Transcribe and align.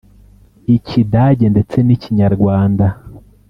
Ikidage 0.75 1.45
ndetse 1.53 1.77
n’Ikinyarwanda 1.87 2.85